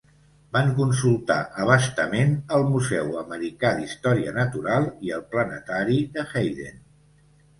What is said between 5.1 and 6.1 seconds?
el Planetari